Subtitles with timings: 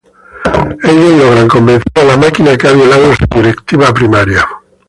[0.81, 4.43] Ellos logran convencer a la máquina que ha violado su directiva primaria.